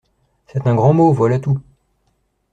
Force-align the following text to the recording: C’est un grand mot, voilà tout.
C’est 0.47 0.65
un 0.65 0.73
grand 0.73 0.93
mot, 0.95 1.13
voilà 1.13 1.37
tout. 1.37 1.61